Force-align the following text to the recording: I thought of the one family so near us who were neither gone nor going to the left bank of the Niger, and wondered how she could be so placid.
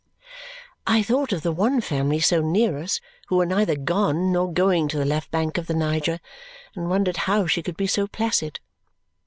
I 0.87 1.03
thought 1.03 1.31
of 1.31 1.43
the 1.43 1.51
one 1.51 1.79
family 1.79 2.19
so 2.19 2.41
near 2.41 2.79
us 2.79 2.99
who 3.27 3.35
were 3.35 3.45
neither 3.45 3.75
gone 3.75 4.31
nor 4.31 4.51
going 4.51 4.87
to 4.87 4.97
the 4.97 5.05
left 5.05 5.29
bank 5.29 5.59
of 5.59 5.67
the 5.67 5.75
Niger, 5.75 6.19
and 6.75 6.89
wondered 6.89 7.17
how 7.29 7.45
she 7.45 7.61
could 7.61 7.77
be 7.77 7.85
so 7.85 8.07
placid. 8.07 8.59